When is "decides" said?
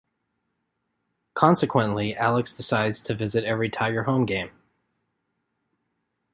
2.53-3.03